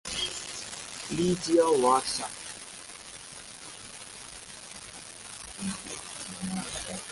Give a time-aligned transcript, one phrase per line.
[1.15, 2.29] Legia Warsaw